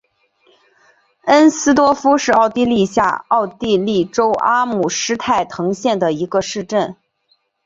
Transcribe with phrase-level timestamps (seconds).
[1.25, 6.95] 恩斯多夫是奥地利下奥地利州阿姆施泰滕县的一个市镇。